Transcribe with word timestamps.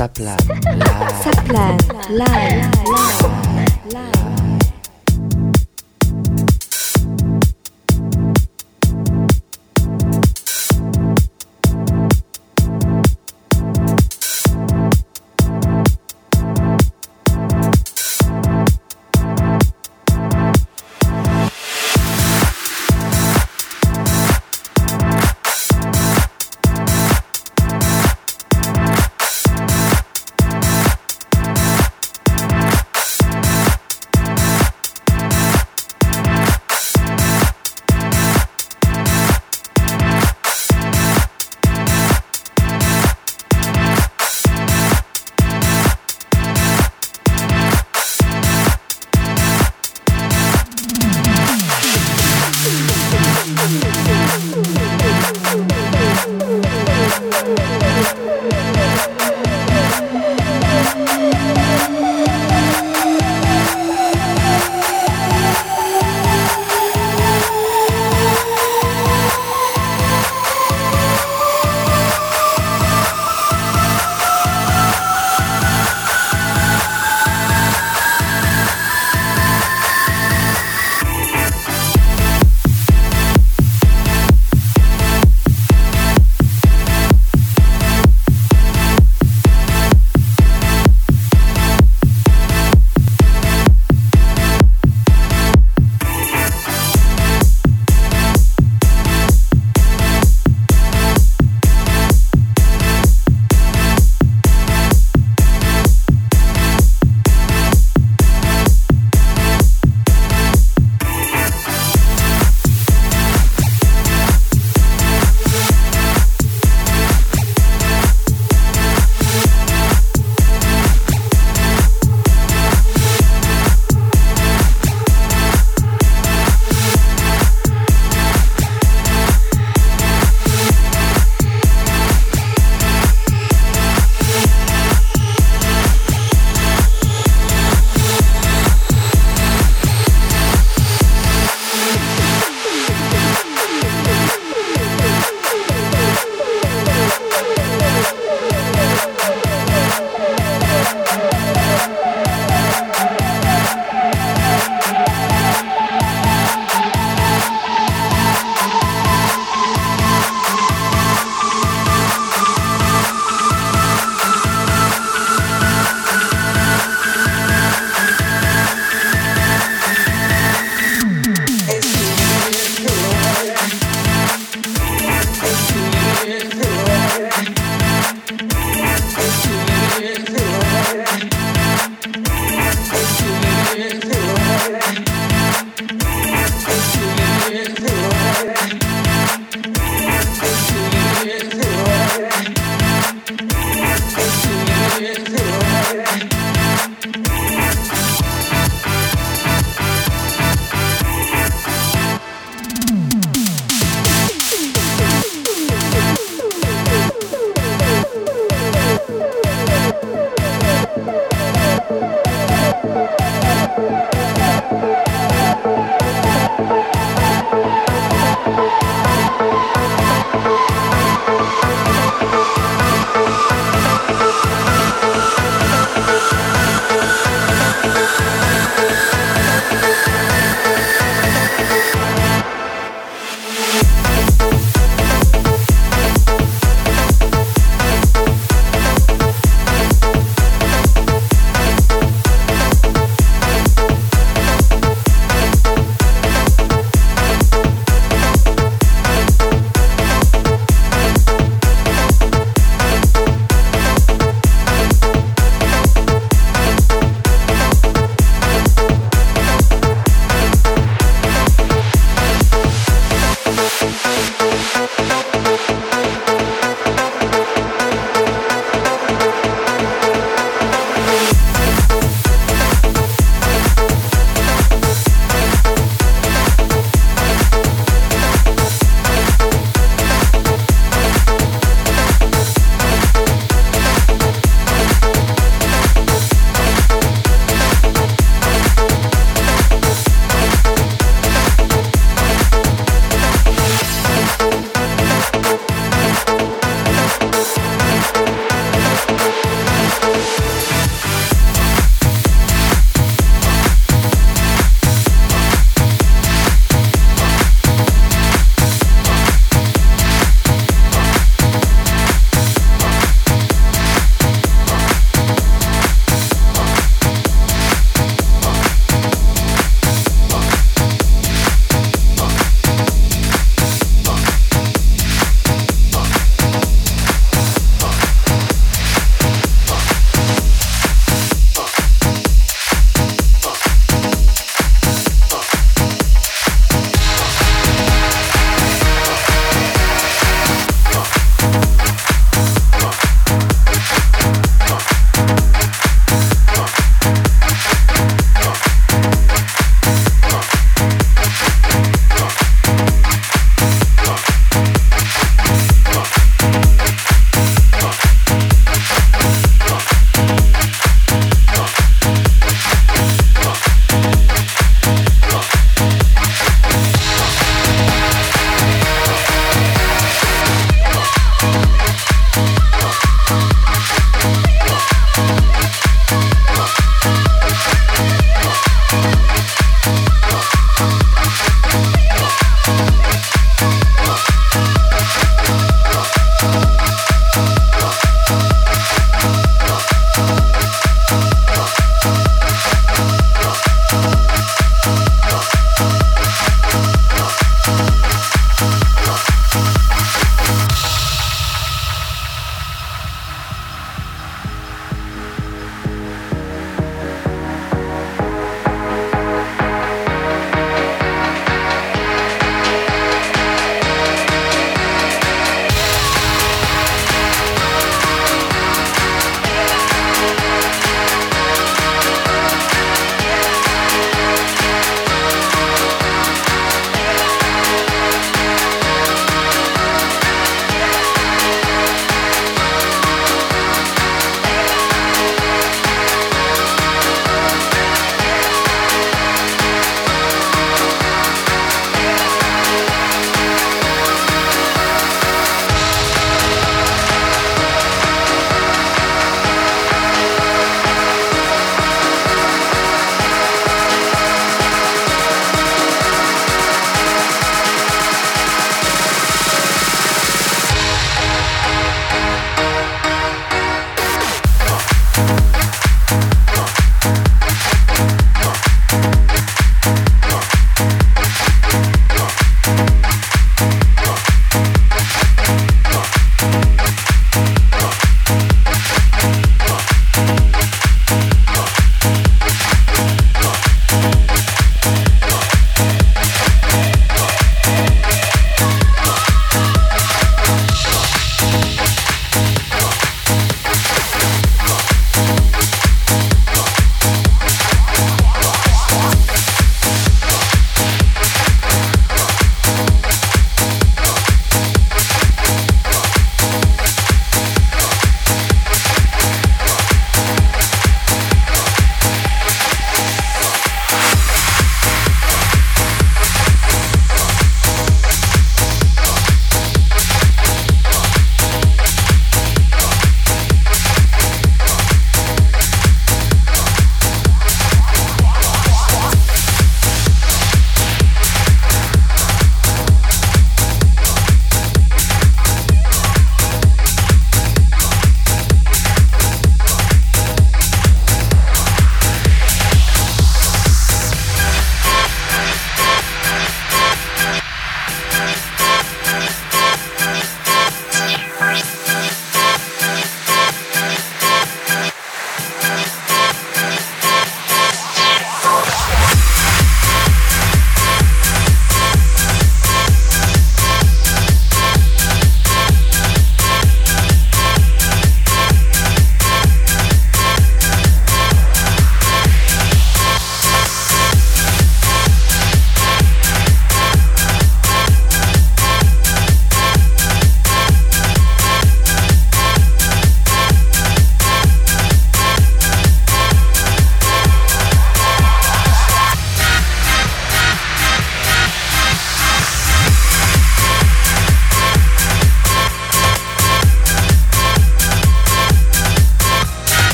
Live. 0.00 0.40
Saplan 1.20 1.76
Live. 2.08 2.72
Live. 2.88 3.92
Live. 3.92 4.39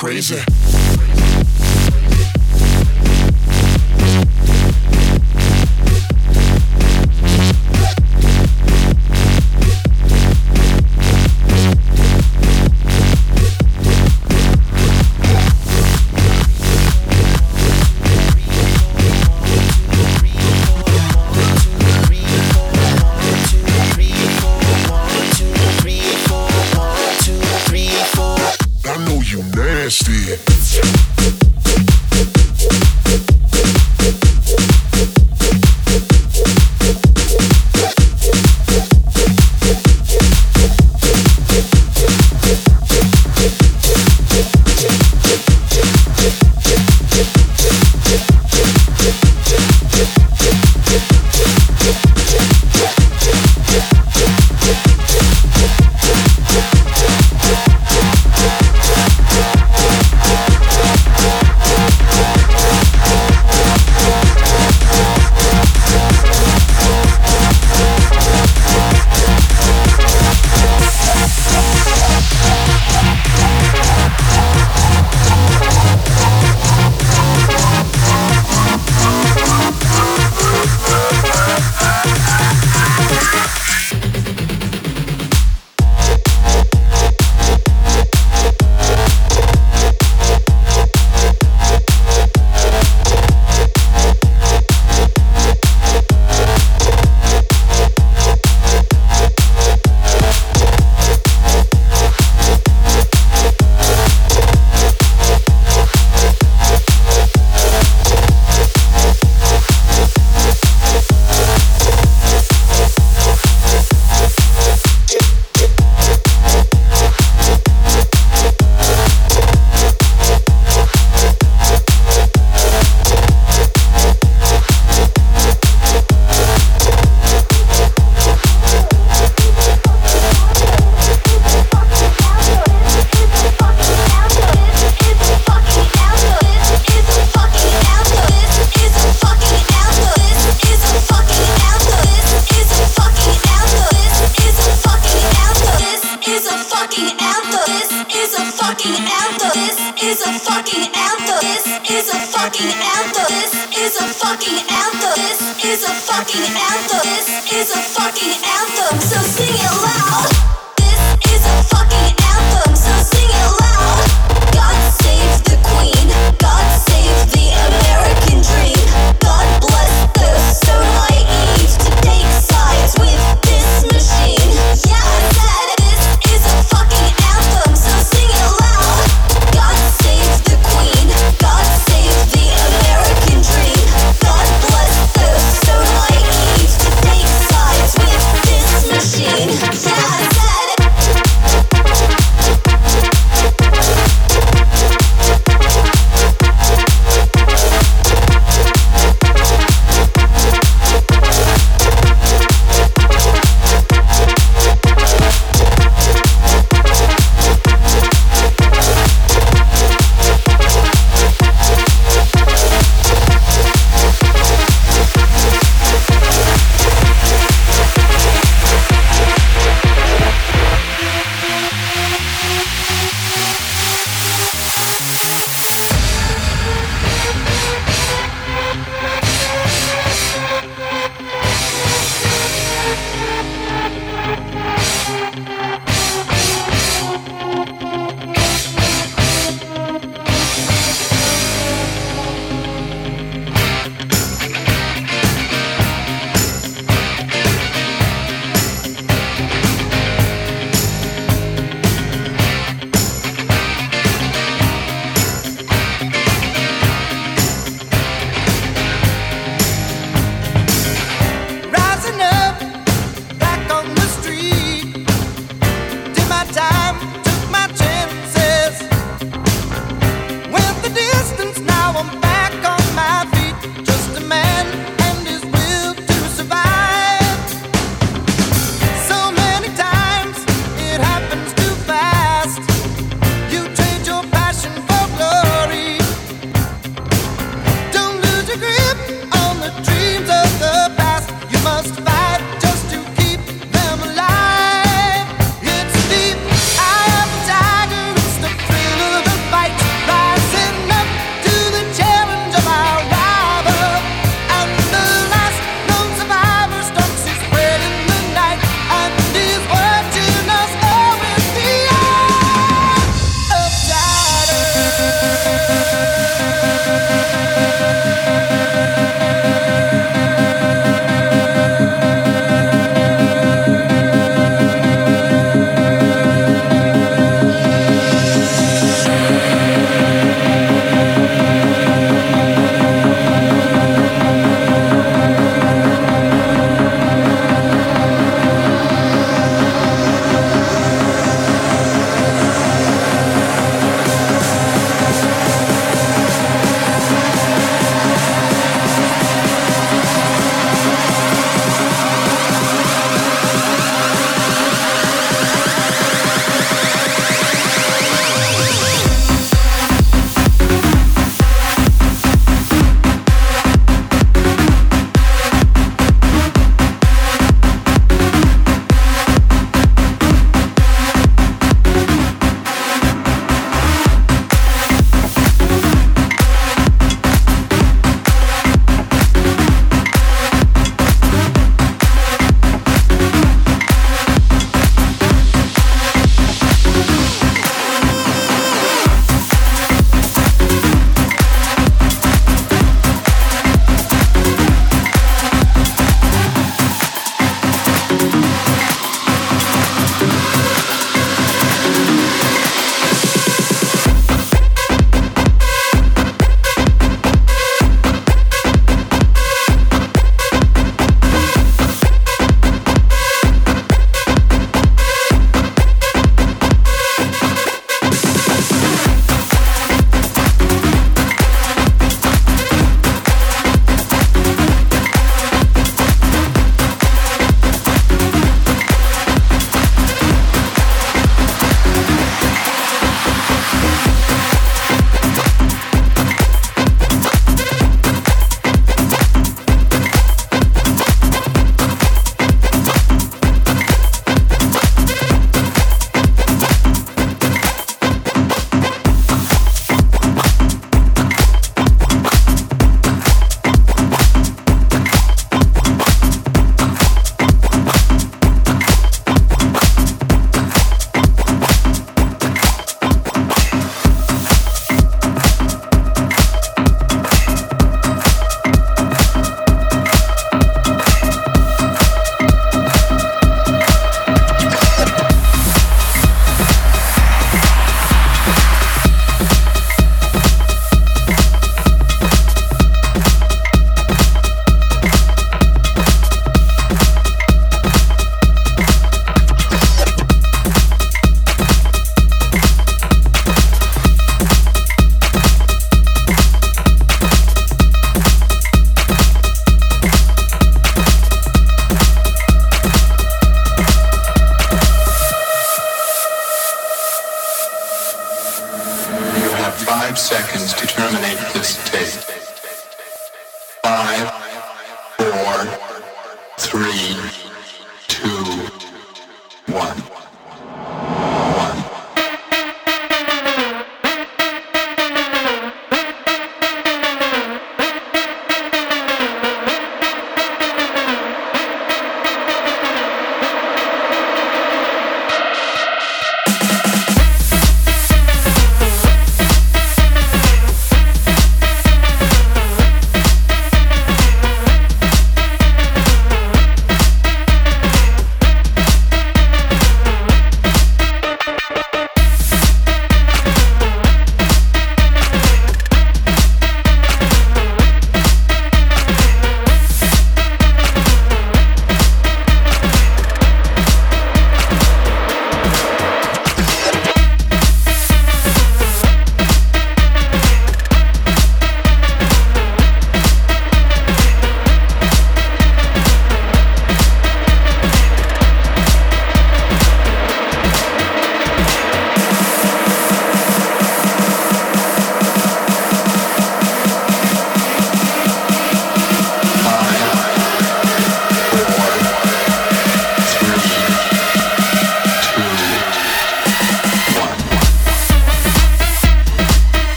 crazy. 0.00 1.19